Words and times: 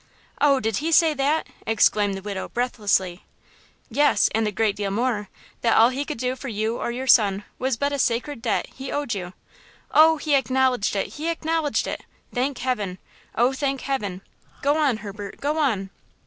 "Oh, 0.41 0.59
did 0.59 0.77
he 0.77 0.91
say 0.91 1.13
that?" 1.13 1.45
exclaimed 1.67 2.15
the 2.17 2.23
widow, 2.23 2.49
breathlessly. 2.49 3.23
"Yes, 3.87 4.29
and 4.33 4.47
a 4.47 4.51
great 4.51 4.75
deal 4.75 4.89
more–that 4.89 5.77
all 5.77 5.89
that 5.89 5.95
he 5.95 6.05
could 6.05 6.17
do 6.17 6.35
for 6.35 6.47
you 6.47 6.77
or 6.79 6.89
your 6.91 7.05
son 7.05 7.43
was 7.59 7.77
but 7.77 7.93
a 7.93 7.99
sacred 7.99 8.41
debt 8.41 8.65
he 8.73 8.91
owed 8.91 9.13
you." 9.13 9.33
"Oh, 9.91 10.17
he 10.17 10.33
acknowledged 10.33 10.95
it–he 10.95 11.29
acknowledged 11.29 11.85
it! 11.85 12.03
Thank 12.33 12.57
Heaven! 12.57 12.97
oh, 13.35 13.53
thank 13.53 13.81
Heaven! 13.81 14.23
Go 14.63 14.75
on, 14.79 14.97
Herbert; 15.05 15.39
go 15.39 15.59
on." 15.59 15.91